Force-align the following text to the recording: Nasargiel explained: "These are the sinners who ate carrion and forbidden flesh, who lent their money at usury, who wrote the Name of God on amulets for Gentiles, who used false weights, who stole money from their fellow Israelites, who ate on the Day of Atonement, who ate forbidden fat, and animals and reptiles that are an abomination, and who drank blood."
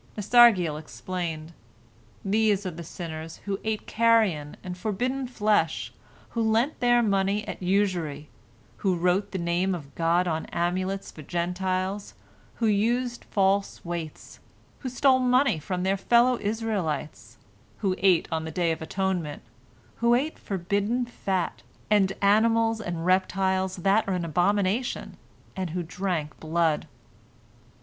Nasargiel 0.17 0.79
explained: 0.79 1.53
"These 2.25 2.65
are 2.65 2.71
the 2.71 2.83
sinners 2.83 3.37
who 3.45 3.59
ate 3.63 3.85
carrion 3.85 4.57
and 4.63 4.75
forbidden 4.75 5.27
flesh, 5.27 5.93
who 6.29 6.41
lent 6.41 6.79
their 6.79 7.03
money 7.03 7.47
at 7.47 7.61
usury, 7.61 8.27
who 8.77 8.95
wrote 8.95 9.29
the 9.29 9.37
Name 9.37 9.75
of 9.75 9.93
God 9.93 10.27
on 10.27 10.47
amulets 10.47 11.11
for 11.11 11.21
Gentiles, 11.21 12.15
who 12.55 12.65
used 12.65 13.25
false 13.25 13.85
weights, 13.85 14.39
who 14.79 14.89
stole 14.89 15.19
money 15.19 15.59
from 15.59 15.83
their 15.83 15.97
fellow 15.97 16.39
Israelites, 16.41 17.37
who 17.81 17.93
ate 17.99 18.27
on 18.31 18.43
the 18.43 18.49
Day 18.49 18.71
of 18.71 18.81
Atonement, 18.81 19.43
who 19.97 20.15
ate 20.15 20.39
forbidden 20.39 21.05
fat, 21.05 21.61
and 21.91 22.11
animals 22.23 22.81
and 22.81 23.05
reptiles 23.05 23.75
that 23.75 24.07
are 24.07 24.15
an 24.15 24.25
abomination, 24.25 25.17
and 25.55 25.69
who 25.69 25.83
drank 25.83 26.39
blood." 26.39 26.87